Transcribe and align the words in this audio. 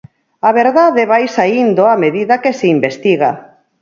A 0.49 0.51
verdade 0.61 1.01
vai 1.11 1.25
saíndo 1.37 1.83
a 1.93 1.95
medida 2.03 2.41
que 2.43 2.51
se 2.59 2.67
investiga. 2.75 3.31